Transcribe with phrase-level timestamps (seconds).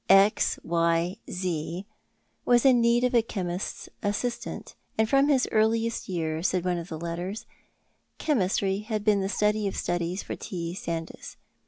[0.09, 1.85] "X Y Z"
[2.43, 6.87] was in need of a chemist's assistant, and from his earliest years, said one of
[6.89, 7.45] the letters,
[8.17, 10.73] chemistry had been the study of studies for T.
[10.73, 11.37] Sandys.